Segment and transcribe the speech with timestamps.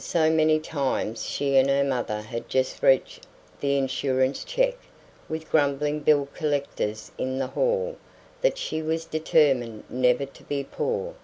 [0.00, 3.24] So many times she and her mother had just reached
[3.60, 4.74] the insurance check,
[5.28, 7.94] with grumbling bill collectors in the hall,
[8.40, 11.14] that she was determined never to be poor.